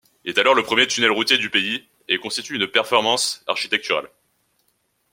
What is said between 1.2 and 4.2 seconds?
du pays et constitue une performance architecturale.